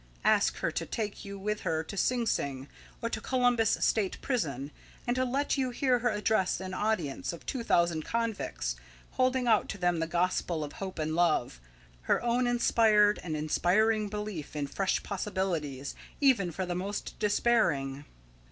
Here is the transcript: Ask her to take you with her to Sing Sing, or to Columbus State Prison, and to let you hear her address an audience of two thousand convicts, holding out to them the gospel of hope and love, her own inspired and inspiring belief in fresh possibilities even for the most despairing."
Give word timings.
Ask 0.25 0.55
her 0.57 0.71
to 0.71 0.85
take 0.87 1.23
you 1.25 1.37
with 1.37 1.59
her 1.59 1.83
to 1.83 1.95
Sing 1.95 2.25
Sing, 2.25 2.67
or 3.03 3.09
to 3.11 3.21
Columbus 3.21 3.77
State 3.81 4.19
Prison, 4.19 4.71
and 5.05 5.15
to 5.15 5.23
let 5.23 5.59
you 5.59 5.69
hear 5.69 5.99
her 5.99 6.09
address 6.09 6.59
an 6.59 6.73
audience 6.73 7.31
of 7.31 7.45
two 7.45 7.61
thousand 7.63 8.01
convicts, 8.03 8.75
holding 9.11 9.45
out 9.47 9.69
to 9.69 9.77
them 9.77 9.99
the 9.99 10.07
gospel 10.07 10.63
of 10.63 10.73
hope 10.81 10.97
and 10.97 11.13
love, 11.13 11.61
her 12.09 12.19
own 12.23 12.47
inspired 12.47 13.19
and 13.21 13.37
inspiring 13.37 14.09
belief 14.09 14.55
in 14.55 14.65
fresh 14.65 15.03
possibilities 15.03 15.93
even 16.19 16.49
for 16.51 16.65
the 16.65 16.73
most 16.73 17.19
despairing." 17.19 18.03